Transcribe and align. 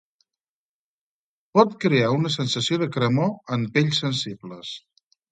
Pot 1.57 1.75
crear 1.83 2.07
una 2.13 2.31
sensació 2.35 2.79
de 2.83 2.87
cremor 2.95 3.29
en 3.57 3.67
pells 3.75 3.99
sensibles. 4.05 4.73